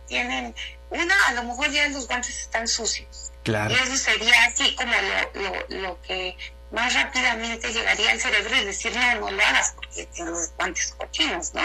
tienen, 0.07 0.53
una, 0.89 1.15
a 1.27 1.33
lo 1.33 1.43
mejor 1.43 1.69
ya 1.71 1.87
los 1.89 2.07
guantes 2.07 2.39
están 2.39 2.67
sucios. 2.67 3.31
Claro. 3.43 3.73
Y 3.73 3.77
eso 3.77 3.97
sería 3.97 4.43
así 4.45 4.75
como 4.75 4.91
lo, 4.93 5.41
lo, 5.41 5.81
lo 5.81 6.01
que 6.01 6.37
más 6.71 6.93
rápidamente 6.93 7.71
llegaría 7.71 8.11
al 8.11 8.19
cerebro 8.19 8.55
y 8.55 8.65
decir, 8.65 8.95
no, 8.95 9.15
no 9.15 9.31
lo 9.31 9.43
hagas 9.43 9.73
porque 9.75 10.05
tienes 10.07 10.33
los 10.33 10.51
guantes 10.55 10.93
cochinos, 10.97 11.53
¿no? 11.53 11.61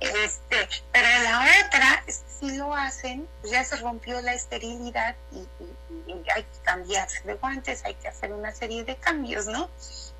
Este, 0.00 0.68
pero 0.92 1.08
la 1.22 1.46
otra 1.66 2.04
si 2.40 2.56
lo 2.56 2.74
hacen, 2.74 3.28
pues 3.40 3.52
ya 3.52 3.64
se 3.64 3.76
rompió 3.76 4.20
la 4.22 4.32
esterilidad 4.32 5.14
y, 5.32 5.46
hay 6.34 6.42
que 6.42 6.58
cambiarse 6.62 7.22
de 7.24 7.34
guantes, 7.34 7.84
hay 7.84 7.94
que 7.94 8.08
hacer 8.08 8.32
una 8.32 8.52
serie 8.52 8.84
de 8.84 8.96
cambios, 8.96 9.46
¿no? 9.46 9.68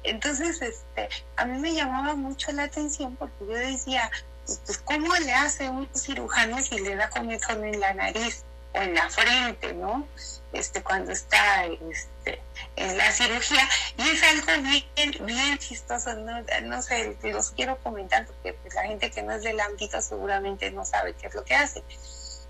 Entonces, 0.03 0.61
este, 0.63 1.09
a 1.37 1.45
mí 1.45 1.59
me 1.59 1.75
llamaba 1.75 2.15
mucho 2.15 2.53
la 2.53 2.65
atención 2.65 3.17
porque 3.17 3.47
yo 3.47 3.55
decía, 3.55 4.11
pues, 4.47 4.79
¿cómo 4.85 5.15
le 5.17 5.33
hace 5.33 5.69
un 5.69 5.89
cirujano 5.95 6.61
si 6.63 6.79
le 6.81 6.95
da 6.97 7.09
comezón 7.11 7.65
en 7.65 7.81
la 7.81 7.95
nariz 7.95 8.45
o 8.73 8.79
en 8.79 8.95
la 8.95 9.09
frente, 9.11 9.73
¿no? 9.75 10.07
Este, 10.53 10.83
cuando 10.83 11.13
está 11.13 11.65
este, 11.67 12.43
en 12.77 12.99
la 12.99 13.11
cirugía. 13.13 13.69
Y 13.97 14.09
es 14.09 14.23
algo 14.23 14.63
bien, 14.63 15.27
bien 15.27 15.59
chistoso, 15.59 16.15
¿no? 16.15 16.43
No 16.63 16.83
sé, 16.83 17.17
los 17.23 17.51
quiero 17.53 17.79
comentar 17.79 18.27
porque 18.27 18.55
pues, 18.55 18.75
la 18.75 18.83
gente 18.83 19.11
que 19.11 19.23
no 19.23 19.33
es 19.33 19.43
del 19.43 19.61
ámbito 19.61 20.01
seguramente 20.01 20.71
no 20.71 20.85
sabe 20.85 21.15
qué 21.15 21.29
es 21.29 21.35
lo 21.35 21.45
que 21.45 21.55
hace. 21.55 21.83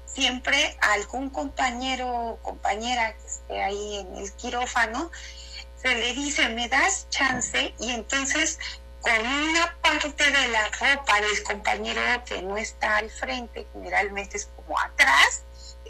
Siempre 0.07 0.77
algún 0.81 1.31
compañero 1.31 2.09
o 2.09 2.37
compañera 2.39 3.15
que 3.17 3.27
esté 3.27 3.63
ahí 3.63 3.99
en 3.99 4.17
el 4.17 4.33
quirófano, 4.33 5.11
se 5.81 5.95
le 5.95 6.13
dice, 6.13 6.49
me 6.51 6.69
das 6.69 7.09
chance, 7.09 7.75
y 7.79 7.91
entonces 7.93 8.59
con 9.01 9.27
una 9.27 9.77
parte 9.81 10.31
de 10.31 10.49
la 10.49 10.69
ropa 10.69 11.21
del 11.21 11.43
compañero 11.43 12.01
que 12.25 12.43
no 12.43 12.57
está 12.57 12.99
al 12.99 13.11
frente, 13.11 13.67
generalmente 13.73 14.37
es 14.37 14.51
como 14.57 14.79
atrás, 14.79 15.45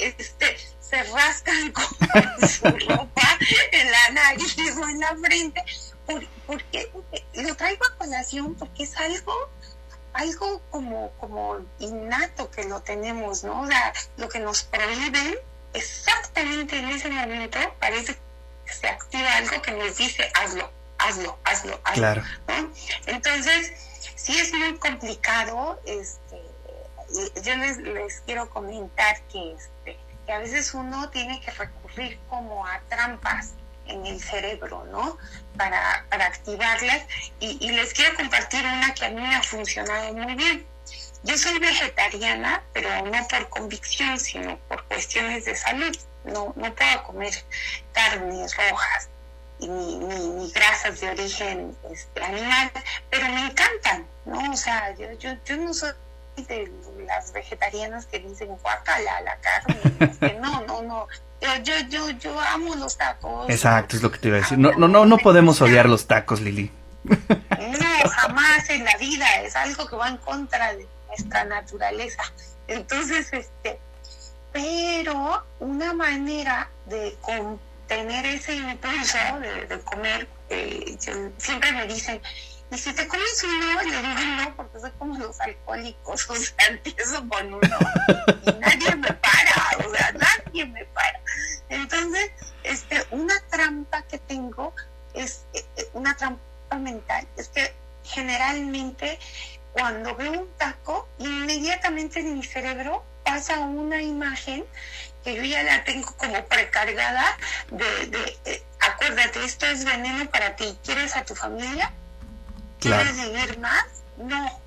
este, 0.06 0.56
se 0.80 1.02
rascan 1.04 1.72
con 1.72 2.48
su 2.48 2.64
ropa 2.88 3.38
en 3.72 3.90
la 3.90 4.10
nariz 4.10 4.56
o 4.78 4.88
en 4.88 5.00
la 5.00 5.16
frente, 5.16 5.62
por- 6.06 6.26
porque 6.46 6.90
lo 7.34 7.54
traigo 7.56 7.84
a 7.86 7.96
colación 7.96 8.54
porque 8.54 8.82
es 8.84 8.96
algo 8.96 9.32
algo 10.12 10.60
como, 10.70 11.12
como 11.20 11.58
innato 11.78 12.50
que 12.50 12.64
lo 12.64 12.82
tenemos, 12.82 13.44
¿no? 13.44 13.60
O 13.62 13.66
sea, 13.68 13.92
lo 14.16 14.28
que 14.28 14.40
nos 14.40 14.64
prohíben, 14.64 15.38
exactamente 15.72 16.78
en 16.78 16.88
ese 16.88 17.08
momento 17.10 17.58
parece 17.78 18.18
que 18.66 18.72
se 18.72 18.88
activa 18.88 19.36
algo 19.36 19.62
que 19.62 19.70
nos 19.72 19.96
dice 19.96 20.28
hazlo, 20.34 20.68
hazlo, 20.98 21.38
hazlo, 21.44 21.80
hazlo. 21.84 21.94
Claro. 21.94 22.22
¿no? 22.48 22.72
Entonces, 23.06 23.72
sí 24.16 24.36
es 24.36 24.52
muy 24.52 24.76
complicado, 24.78 25.80
este, 25.86 26.40
yo 27.42 27.56
les, 27.56 27.78
les 27.78 28.20
quiero 28.20 28.48
comentar 28.50 29.20
que, 29.32 29.52
este, 29.52 29.98
que 30.26 30.32
a 30.32 30.38
veces 30.38 30.74
uno 30.74 31.10
tiene 31.10 31.40
que 31.40 31.50
recurrir 31.52 32.18
como 32.28 32.66
a 32.66 32.80
trampas 32.88 33.54
en 33.86 34.06
el 34.06 34.20
cerebro, 34.20 34.84
¿no? 34.86 35.18
Para, 35.56 36.06
para 36.08 36.26
activarlas. 36.26 37.04
Y, 37.40 37.58
y 37.60 37.72
les 37.72 37.92
quiero 37.92 38.16
compartir 38.16 38.60
una 38.60 38.94
que 38.94 39.06
a 39.06 39.10
mí 39.10 39.20
me 39.20 39.34
ha 39.34 39.42
funcionado 39.42 40.12
muy 40.14 40.34
bien. 40.34 40.66
Yo 41.22 41.36
soy 41.36 41.58
vegetariana, 41.58 42.62
pero 42.72 43.04
no 43.04 43.28
por 43.28 43.48
convicción, 43.50 44.18
sino 44.18 44.56
por 44.68 44.84
cuestiones 44.84 45.44
de 45.44 45.54
salud. 45.54 45.96
No, 46.24 46.52
no 46.56 46.74
puedo 46.74 47.02
comer 47.04 47.32
carnes 47.92 48.56
rojas 48.56 49.08
y 49.58 49.68
ni, 49.68 49.98
ni, 49.98 50.28
ni 50.28 50.50
grasas 50.52 51.00
de 51.00 51.10
origen 51.10 51.76
este, 51.90 52.22
animal, 52.22 52.70
pero 53.10 53.28
me 53.28 53.46
encantan, 53.46 54.06
¿no? 54.24 54.52
O 54.52 54.56
sea, 54.56 54.94
yo, 54.96 55.12
yo, 55.12 55.34
yo 55.44 55.56
no 55.58 55.74
soy 55.74 55.92
de 56.48 56.70
las 57.06 57.32
vegetarianas 57.32 58.06
que 58.06 58.18
dicen 58.20 58.48
guacala 58.48 59.20
la 59.22 59.36
carne, 59.40 60.38
no, 60.40 60.64
no, 60.66 60.82
no. 60.82 61.08
Yo, 61.40 61.48
yo, 61.62 61.74
yo, 61.88 62.10
yo 62.10 62.38
amo 62.38 62.74
los 62.74 62.98
tacos. 62.98 63.48
Exacto, 63.48 63.96
es 63.96 64.02
lo 64.02 64.10
que 64.10 64.18
te 64.18 64.28
iba 64.28 64.36
a 64.36 64.40
decir. 64.40 64.58
No, 64.58 64.72
no, 64.72 64.88
no, 64.88 65.06
no 65.06 65.16
podemos 65.18 65.60
odiar 65.62 65.88
los 65.88 66.06
tacos, 66.06 66.40
Lili. 66.40 66.70
No, 67.04 68.10
jamás 68.10 68.68
en 68.68 68.84
la 68.84 68.96
vida, 68.98 69.26
es 69.42 69.56
algo 69.56 69.86
que 69.86 69.96
va 69.96 70.08
en 70.08 70.18
contra 70.18 70.74
de 70.74 70.86
nuestra 71.08 71.44
naturaleza. 71.44 72.22
Entonces, 72.68 73.32
este, 73.32 73.80
pero 74.52 75.44
una 75.60 75.92
manera 75.94 76.68
de 76.86 77.16
contener 77.22 78.26
ese 78.26 78.54
impulso 78.56 79.18
de, 79.40 79.66
de 79.66 79.80
comer, 79.80 80.28
eh, 80.50 80.96
siempre 81.38 81.72
me 81.72 81.86
dicen, 81.86 82.20
y 82.70 82.78
si 82.78 82.92
te 82.92 83.06
comes 83.08 83.44
uno, 83.44 83.82
le 83.82 83.96
digo 83.96 84.20
no, 84.36 84.56
porque 84.56 84.80
soy 84.80 84.90
como 84.92 85.18
los 85.18 85.40
alcohólicos, 85.40 86.30
o 86.30 86.36
sea, 86.36 86.66
empiezo 86.68 87.28
con 87.28 87.54
uno 87.54 87.78
y 88.46 88.52
nadie 88.52 88.96
me 88.96 89.12
para, 89.12 89.86
o 89.86 89.94
sea, 89.94 90.12
nadie 90.12 90.66
me 90.66 90.84
para. 90.86 91.20
Entonces, 91.68 92.30
este, 92.62 93.04
una 93.10 93.34
trampa 93.50 94.02
que 94.02 94.18
tengo 94.18 94.72
es 95.14 95.44
eh, 95.54 95.64
eh, 95.76 95.88
una 95.94 96.16
trampa 96.16 96.40
mental, 96.78 97.26
es 97.36 97.48
que 97.48 97.74
generalmente 98.04 99.18
cuando 99.72 100.14
veo 100.16 100.32
un 100.32 100.48
taco, 100.56 101.08
inmediatamente 101.18 102.20
en 102.20 102.34
mi 102.34 102.44
cerebro 102.44 103.04
pasa 103.24 103.58
una 103.60 104.00
imagen 104.00 104.64
que 105.24 105.34
yo 105.34 105.42
ya 105.42 105.62
la 105.62 105.84
tengo 105.84 106.12
como 106.16 106.44
precargada 106.46 107.36
de, 107.70 108.06
de 108.06 108.38
eh, 108.44 108.62
acuérdate, 108.80 109.44
esto 109.44 109.66
es 109.66 109.84
veneno 109.84 110.28
para 110.30 110.56
ti, 110.56 110.78
¿quieres 110.84 111.16
a 111.16 111.24
tu 111.24 111.34
familia? 111.34 111.92
¿Quieres 112.80 113.12
Claro. 113.12 113.30
vivir 113.30 113.58
más? 113.58 113.84
No. 114.18 114.60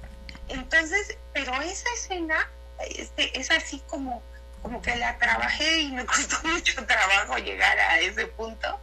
Entonces, 0.49 1.17
pero 1.33 1.53
esa 1.61 1.89
escena 1.95 2.49
este, 2.95 3.39
es 3.39 3.49
así 3.51 3.81
como, 3.87 4.21
como 4.61 4.81
que 4.81 4.95
la 4.95 5.17
trabajé 5.17 5.81
y 5.81 5.91
me 5.91 6.05
costó 6.05 6.37
mucho 6.47 6.85
trabajo 6.85 7.37
llegar 7.37 7.77
a 7.79 7.99
ese 7.99 8.27
punto. 8.27 8.79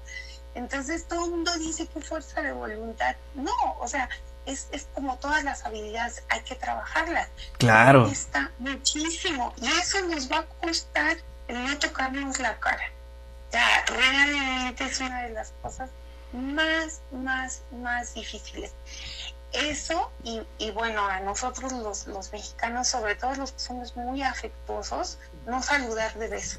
Entonces 0.55 1.07
todo 1.07 1.27
el 1.27 1.31
mundo 1.31 1.57
dice 1.59 1.87
que 1.87 2.01
fuerza 2.01 2.43
de 2.43 2.53
voluntad. 2.53 3.15
No, 3.35 3.53
o 3.79 3.87
sea, 3.87 4.09
es, 4.47 4.69
es 4.73 4.89
como 4.95 5.17
todas 5.19 5.45
las 5.45 5.65
habilidades, 5.65 6.25
hay 6.29 6.41
que 6.43 6.57
trabajarlas. 6.57 7.29
Claro. 7.59 8.07
Cuesta 8.07 8.51
muchísimo 8.59 9.55
y 9.61 9.69
eso 9.69 10.01
nos 10.07 10.31
va 10.31 10.39
a 10.39 10.47
costar 10.47 11.19
el 11.47 11.65
no 11.65 11.79
tocarnos 11.79 12.39
la 12.41 12.59
cara. 12.59 12.91
O 13.49 13.53
sea, 13.53 13.85
realmente 13.87 14.85
es 14.85 15.01
una 15.01 15.23
de 15.23 15.31
las 15.31 15.53
cosas 15.63 15.91
más, 16.33 17.01
más, 17.13 17.63
más 17.73 18.15
difíciles. 18.15 18.73
Eso 19.53 20.11
y, 20.23 20.41
y 20.59 20.71
bueno, 20.71 21.05
a 21.07 21.21
nosotros 21.21 21.73
los, 21.73 22.07
los 22.07 22.33
mexicanos, 22.33 22.89
sobre 22.89 23.15
todo 23.17 23.35
los 23.35 23.53
que 23.53 23.59
somos 23.61 23.97
muy 23.97 24.23
afectuosos, 24.23 25.19
no 25.47 25.63
saludar 25.63 26.15
de 26.15 26.29
beso. 26.29 26.59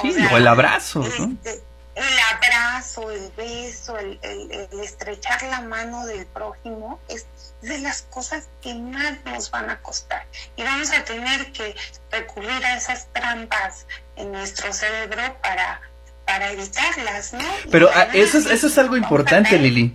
Sí, 0.00 0.14
o 0.32 0.36
el 0.38 0.46
abrazo, 0.46 1.00
¿no? 1.00 1.06
Este, 1.44 1.62
el 1.94 2.18
abrazo, 2.34 3.10
el 3.10 3.30
beso, 3.36 3.98
el, 3.98 4.18
el- 4.22 4.50
el 4.72 4.80
estrechar 4.80 5.42
la 5.42 5.60
mano 5.60 6.06
del 6.06 6.24
prójimo 6.24 6.98
es 7.08 7.26
de 7.60 7.78
las 7.80 8.00
cosas 8.02 8.48
que 8.62 8.74
más 8.74 9.18
nos 9.26 9.50
van 9.50 9.68
a 9.68 9.78
costar. 9.82 10.24
Y 10.56 10.62
vamos 10.62 10.90
a 10.92 11.04
tener 11.04 11.52
que 11.52 11.76
recurrir 12.10 12.64
a 12.64 12.76
esas 12.78 13.08
trampas 13.12 13.86
en 14.16 14.32
nuestro 14.32 14.72
cerebro 14.72 15.36
para, 15.42 15.82
para 16.24 16.50
evitarlas, 16.52 17.34
¿no? 17.34 17.44
Pero 17.70 17.90
ah, 17.90 18.06
además, 18.08 18.14
eso 18.16 18.38
es, 18.38 18.46
eso 18.46 18.66
es 18.68 18.78
algo 18.78 18.94
a 18.94 18.98
importante, 18.98 19.58
Lili. 19.58 19.94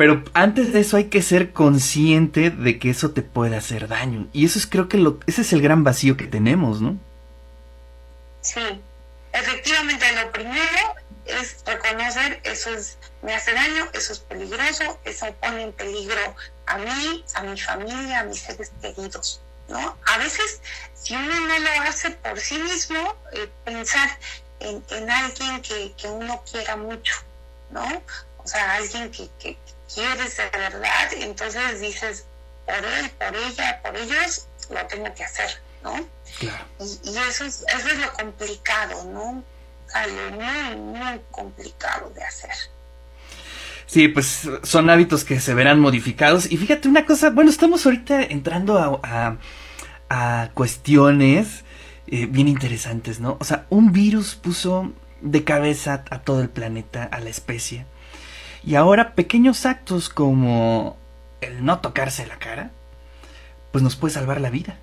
Pero 0.00 0.24
antes 0.32 0.72
de 0.72 0.80
eso 0.80 0.96
hay 0.96 1.10
que 1.10 1.20
ser 1.20 1.52
consciente 1.52 2.48
de 2.48 2.78
que 2.78 2.88
eso 2.88 3.10
te 3.10 3.20
puede 3.20 3.54
hacer 3.54 3.86
daño. 3.86 4.28
Y 4.32 4.46
eso 4.46 4.58
es 4.58 4.66
creo 4.66 4.88
que 4.88 4.96
lo, 4.96 5.20
ese 5.26 5.42
es 5.42 5.52
el 5.52 5.60
gran 5.60 5.84
vacío 5.84 6.16
que 6.16 6.26
tenemos, 6.26 6.80
¿no? 6.80 6.96
Sí, 8.40 8.62
efectivamente 9.30 10.06
lo 10.16 10.32
primero 10.32 10.94
es 11.26 11.62
reconocer 11.66 12.40
eso 12.44 12.70
es 12.70 12.96
me 13.20 13.34
hace 13.34 13.52
daño, 13.52 13.90
eso 13.92 14.14
es 14.14 14.20
peligroso, 14.20 14.98
eso 15.04 15.26
pone 15.38 15.64
en 15.64 15.72
peligro 15.74 16.34
a 16.64 16.78
mí, 16.78 17.22
a 17.34 17.42
mi 17.42 17.60
familia, 17.60 18.20
a 18.20 18.24
mis 18.24 18.40
seres 18.40 18.72
queridos, 18.80 19.42
¿no? 19.68 19.98
A 20.06 20.16
veces 20.16 20.62
si 20.94 21.14
uno 21.14 21.40
no 21.40 21.58
lo 21.58 21.70
hace 21.86 22.12
por 22.12 22.40
sí 22.40 22.56
mismo, 22.56 23.16
eh, 23.34 23.50
pensar 23.66 24.08
en, 24.60 24.82
en 24.92 25.10
alguien 25.10 25.60
que, 25.60 25.92
que 25.94 26.08
uno 26.08 26.42
quiera 26.50 26.74
mucho, 26.76 27.16
¿no? 27.70 27.84
O 28.38 28.48
sea, 28.48 28.76
alguien 28.76 29.10
que 29.10 29.28
quieres 29.94 30.36
de 30.36 30.48
verdad, 30.58 31.12
entonces 31.12 31.80
dices, 31.80 32.24
por 32.66 32.76
él, 32.76 33.10
por 33.18 33.36
ella, 33.36 33.80
por 33.82 33.96
ellos, 33.96 34.46
lo 34.70 34.86
tengo 34.86 35.12
que 35.14 35.24
hacer, 35.24 35.50
¿no? 35.82 35.94
Claro. 36.38 36.64
Y, 36.80 37.10
y 37.10 37.18
eso, 37.18 37.44
es, 37.44 37.64
eso 37.74 37.88
es 37.88 37.98
lo 37.98 38.12
complicado, 38.12 39.04
¿no? 39.04 39.30
O 39.38 39.90
sea, 39.90 40.06
lo 40.06 40.30
muy, 40.30 40.76
muy 40.76 41.20
complicado 41.30 42.10
de 42.10 42.22
hacer. 42.24 42.50
Sí, 43.86 44.06
pues 44.06 44.48
son 44.62 44.88
hábitos 44.88 45.24
que 45.24 45.40
se 45.40 45.52
verán 45.54 45.80
modificados. 45.80 46.50
Y 46.50 46.56
fíjate 46.56 46.86
una 46.88 47.06
cosa, 47.06 47.30
bueno, 47.30 47.50
estamos 47.50 47.84
ahorita 47.84 48.22
entrando 48.22 48.78
a, 48.78 49.00
a- 49.02 49.36
a 50.12 50.50
cuestiones 50.54 51.64
eh, 52.06 52.26
bien 52.26 52.46
interesantes, 52.48 53.20
¿no? 53.20 53.36
O 53.40 53.44
sea, 53.44 53.66
un 53.70 53.92
virus 53.92 54.34
puso 54.36 54.92
de 55.20 55.44
cabeza 55.44 56.04
a 56.10 56.20
todo 56.20 56.40
el 56.40 56.48
planeta, 56.48 57.04
a 57.04 57.20
la 57.20 57.30
especie. 57.30 57.84
Y 58.64 58.74
ahora 58.74 59.14
pequeños 59.14 59.66
actos 59.66 60.08
como 60.08 60.96
el 61.40 61.64
no 61.64 61.80
tocarse 61.80 62.26
la 62.26 62.38
cara, 62.38 62.70
pues 63.72 63.82
nos 63.82 63.96
puede 63.96 64.14
salvar 64.14 64.40
la 64.40 64.50
vida. 64.50 64.76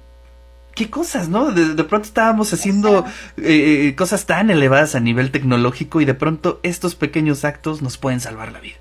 Qué 0.74 0.90
cosas, 0.90 1.28
¿no? 1.28 1.52
De, 1.52 1.74
de 1.74 1.84
pronto 1.84 2.08
estábamos 2.08 2.54
haciendo 2.54 3.06
eh, 3.38 3.96
cosas 3.98 4.26
tan 4.26 4.50
elevadas 4.50 4.96
a 4.96 5.00
nivel 5.00 5.32
tecnológico 5.32 6.02
y 6.02 6.06
de 6.06 6.14
pronto 6.14 6.60
estos 6.64 6.96
pequeños 6.96 7.46
actos 7.46 7.82
nos 7.82 7.98
pueden 7.98 8.20
salvar 8.20 8.52
la 8.52 8.60
vida. 8.60 8.78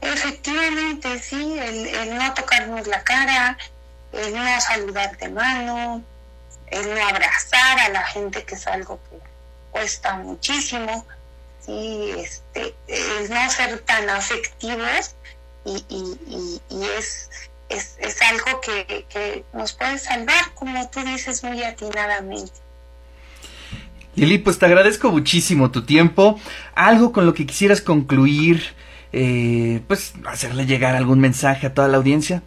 Efectivamente, 0.00 1.18
sí, 1.18 1.58
el, 1.58 1.86
el 1.86 2.16
no 2.16 2.32
tocarnos 2.34 2.86
la 2.86 3.02
cara, 3.02 3.58
el 4.12 4.32
no 4.32 4.60
saludar 4.60 5.16
de 5.18 5.28
mano, 5.28 6.02
el 6.68 6.94
no 6.94 7.06
abrazar 7.06 7.80
a 7.80 7.88
la 7.90 8.02
gente, 8.04 8.44
que 8.44 8.54
es 8.54 8.66
algo 8.66 9.00
que 9.10 9.18
cuesta 9.70 10.16
muchísimo, 10.16 11.06
sí, 11.68 12.14
este, 12.16 12.74
el 12.86 13.30
no 13.30 13.50
ser 13.50 13.78
tan 13.80 14.08
afectivos 14.08 15.14
y, 15.66 15.84
y, 15.88 16.18
y, 16.26 16.60
y 16.74 16.84
es, 16.96 17.28
es, 17.68 17.96
es 17.98 18.22
algo 18.22 18.60
que, 18.62 19.04
que 19.08 19.44
nos 19.52 19.74
puede 19.74 19.98
salvar, 19.98 20.54
como 20.54 20.88
tú 20.88 21.00
dices 21.00 21.44
muy 21.44 21.62
atinadamente. 21.62 22.52
Lili, 24.14 24.38
pues 24.38 24.58
te 24.58 24.66
agradezco 24.66 25.10
muchísimo 25.12 25.70
tu 25.70 25.84
tiempo. 25.84 26.40
Algo 26.74 27.12
con 27.12 27.26
lo 27.26 27.34
que 27.34 27.46
quisieras 27.46 27.82
concluir, 27.82 28.74
eh, 29.12 29.82
pues 29.86 30.14
hacerle 30.26 30.64
llegar 30.64 30.96
algún 30.96 31.20
mensaje 31.20 31.66
a 31.66 31.74
toda 31.74 31.88
la 31.88 31.98
audiencia. 31.98 32.42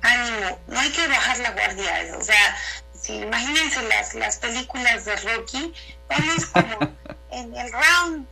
ánimo, 0.00 0.58
no 0.68 0.78
hay 0.78 0.90
que 0.90 1.06
bajar 1.08 1.38
la 1.40 1.50
guardia, 1.50 2.16
o 2.16 2.22
sea, 2.22 2.56
si 2.94 3.14
imagínense 3.14 3.82
las, 3.88 4.14
las 4.14 4.36
películas 4.36 5.04
de 5.04 5.16
Rocky, 5.16 5.74
vamos 6.08 6.46
como 6.46 6.92
en 7.40 7.54
el 7.54 7.70
round 7.72 8.26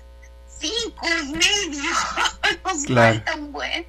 cinco 0.59 1.07
y 1.23 1.33
medio, 1.33 1.83
nos 2.65 2.85
Claro. 2.85 3.15
falta 3.15 3.35
un 3.37 3.53
buen, 3.53 3.87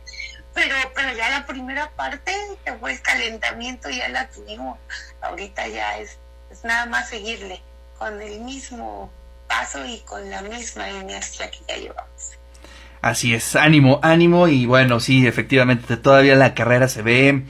pero, 0.53 0.75
pero 0.95 1.15
ya 1.15 1.29
la 1.29 1.45
primera 1.45 1.89
parte, 1.91 2.33
que 2.65 2.73
fue 2.73 2.93
el 2.93 3.01
calentamiento, 3.01 3.89
ya 3.89 4.09
la 4.09 4.27
tuvimos, 4.29 4.77
ahorita 5.21 5.67
ya 5.67 5.97
es, 5.99 6.17
es 6.51 6.63
nada 6.63 6.85
más 6.85 7.09
seguirle 7.09 7.61
con 7.97 8.21
el 8.21 8.39
mismo 8.41 9.11
paso 9.47 9.85
y 9.85 9.99
con 10.01 10.29
la 10.29 10.41
misma 10.41 10.89
inercia 10.89 11.49
que 11.51 11.59
ya 11.67 11.77
llevamos. 11.77 12.31
Así 13.01 13.35
es, 13.35 13.55
ánimo, 13.55 13.99
ánimo 14.01 14.47
y 14.47 14.65
bueno, 14.65 14.99
sí, 14.99 15.27
efectivamente, 15.27 15.95
todavía 15.97 16.35
la 16.35 16.55
carrera 16.55 16.87
se 16.87 17.03
ve 17.03 17.43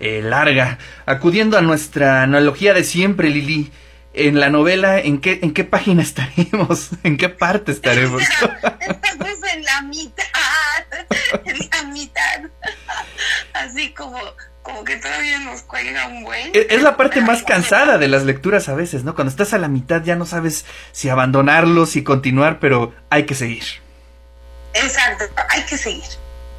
eh, 0.00 0.20
larga. 0.22 0.78
Acudiendo 1.06 1.56
a 1.56 1.62
nuestra 1.62 2.22
analogía 2.22 2.74
de 2.74 2.84
siempre, 2.84 3.30
Lili, 3.30 3.72
en 4.14 4.38
la 4.38 4.48
novela, 4.48 4.98
¿en 4.98 5.20
qué, 5.20 5.40
en 5.42 5.52
qué 5.52 5.64
página 5.64 6.02
estaremos? 6.08 6.90
¿En 7.02 7.16
qué 7.16 7.28
parte 7.28 7.72
estaremos? 7.72 8.22
Estamos 8.80 9.38
en 9.52 9.64
la 9.64 9.82
mitad, 9.82 10.24
en 11.44 11.58
la 11.70 11.82
mitad. 11.92 12.40
Así 13.52 13.90
como, 13.90 14.18
como 14.62 14.84
que 14.84 14.96
todavía 14.96 15.40
nos 15.40 15.62
cuelga 15.62 16.06
un 16.06 16.24
buen. 16.24 16.50
Es 16.54 16.82
la 16.82 16.96
parte 16.96 17.20
más 17.20 17.42
cansada 17.42 17.98
de 17.98 18.08
las 18.08 18.24
lecturas 18.24 18.68
a 18.68 18.74
veces, 18.74 19.04
¿no? 19.04 19.14
Cuando 19.14 19.30
estás 19.30 19.52
a 19.52 19.58
la 19.58 19.68
mitad 19.68 20.02
ya 20.02 20.16
no 20.16 20.26
sabes 20.26 20.64
si 20.92 21.08
abandonarlo, 21.08 21.86
si 21.86 22.02
continuar, 22.02 22.60
pero 22.60 22.94
hay 23.10 23.26
que 23.26 23.34
seguir. 23.34 23.64
Exacto, 24.74 25.24
hay 25.50 25.62
que 25.62 25.76
seguir. 25.76 26.04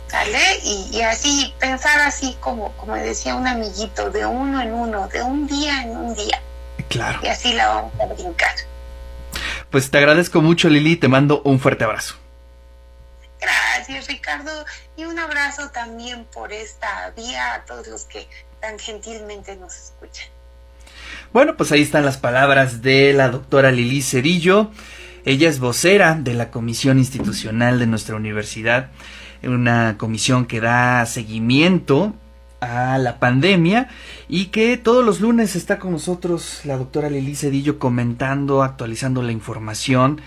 ¿Sale? 0.08 0.40
Y, 0.64 0.98
y 0.98 1.02
así, 1.02 1.54
pensar 1.60 2.00
así 2.00 2.38
como, 2.40 2.72
como 2.78 2.96
decía 2.96 3.36
un 3.36 3.48
amiguito, 3.48 4.12
de 4.12 4.26
uno 4.26 4.62
en 4.62 4.72
uno, 4.74 5.08
de 5.08 5.24
un 5.24 5.48
día 5.48 5.82
en 5.82 5.98
un 5.98 6.16
día. 6.16 6.42
Claro. 6.90 7.20
Y 7.24 7.28
así 7.28 7.54
la 7.54 7.68
vamos 7.68 7.94
a 8.00 8.06
brincar. 8.14 8.56
Pues 9.70 9.92
te 9.92 9.98
agradezco 9.98 10.42
mucho, 10.42 10.70
Lili, 10.70 10.96
te 10.96 11.08
mando 11.08 11.42
un 11.44 11.60
fuerte 11.60 11.84
abrazo. 11.84 12.16
Gracias, 13.40 14.08
Ricardo. 14.08 14.66
Y 14.96 15.06
un 15.06 15.20
abrazo 15.20 15.70
también 15.72 16.26
por 16.26 16.54
esta 16.54 17.12
vía 17.16 17.54
a 17.54 17.66
todos 17.66 17.88
los 17.88 18.06
que 18.06 18.28
tan 18.62 18.80
gentilmente 18.80 19.56
nos 19.56 19.76
escuchan. 19.76 20.28
Bueno, 21.34 21.58
pues 21.58 21.72
ahí 21.72 21.82
están 21.82 22.06
las 22.06 22.18
palabras 22.18 22.82
de 22.82 23.14
la 23.14 23.30
doctora 23.30 23.72
Lili 23.72 24.02
Cerillo. 24.02 24.72
Ella 25.26 25.50
es 25.50 25.60
vocera 25.60 26.16
de 26.16 26.34
la 26.34 26.52
Comisión 26.52 26.98
Institucional 26.98 27.80
de 27.80 27.88
nuestra 27.88 28.16
universidad, 28.16 28.92
una 29.44 29.98
comisión 29.98 30.46
que 30.46 30.62
da 30.62 31.06
seguimiento 31.06 32.16
a 32.62 32.98
la 32.98 33.20
pandemia 33.20 33.90
y 34.28 34.46
que 34.48 34.78
todos 34.78 35.06
los 35.06 35.22
lunes 35.22 35.56
está 35.56 35.80
con 35.80 35.92
nosotros 35.92 36.62
la 36.66 36.78
doctora 36.78 37.10
Lili 37.10 37.36
Cedillo 37.36 37.80
comentando, 37.80 38.64
actualizando 38.64 39.22
la 39.22 39.32
información. 39.32 40.22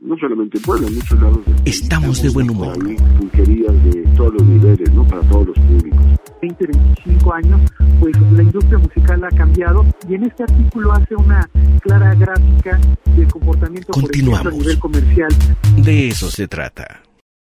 no 0.00 0.16
solamente 0.18 0.58
en 0.58 0.62
Puebla, 0.64 0.88
en 0.88 0.94
muchos 0.96 1.20
lados. 1.20 1.38
país. 1.44 1.60
Estamos 1.64 2.22
de 2.22 2.28
buen 2.30 2.50
humor. 2.50 2.76
Hay 2.86 2.96
pulquerías 3.18 3.84
de 3.84 4.02
todos 4.16 4.34
los 4.34 4.42
niveles, 4.44 4.92
¿no? 4.94 5.06
Para 5.06 5.22
todos 5.28 5.46
los 5.48 5.58
públicos. 5.58 6.00
20, 6.42 6.66
25 6.66 7.34
años, 7.34 7.60
pues 8.00 8.20
la 8.32 8.42
industria 8.42 8.78
musical 8.78 9.22
ha 9.24 9.28
cambiado 9.36 9.86
y 10.08 10.14
en 10.14 10.24
este 10.24 10.42
artículo 10.42 10.90
hace 10.92 11.14
una 11.14 11.48
clara 11.82 12.14
gráfica 12.16 12.80
del 13.16 13.28
comportamiento, 13.28 13.92
por 13.92 14.10
ejemplo, 14.10 14.34
a 14.36 14.42
Continuamos. 14.42 14.54
nivel 14.54 14.78
comercial 14.80 15.28
De 15.76 16.08
eso 16.08 16.28
se 16.32 16.48
trata. 16.48 17.02